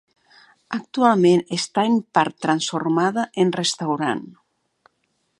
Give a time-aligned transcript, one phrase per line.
[0.75, 4.25] Actualment està en part transformada en restaurant.